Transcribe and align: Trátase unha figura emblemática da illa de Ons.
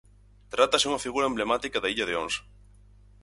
Trátase 0.53 0.87
unha 0.89 1.03
figura 1.05 1.29
emblemática 1.31 1.77
da 1.81 1.91
illa 1.93 2.05
de 2.09 2.17
Ons. 2.23 2.35